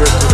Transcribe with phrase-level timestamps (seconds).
[0.00, 0.29] Mr.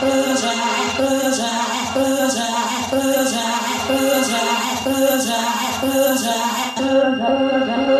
[0.00, 1.52] bullseye, bullseye,
[1.94, 2.48] bullseye,
[4.84, 5.40] bullseye,
[5.82, 7.91] bullseye.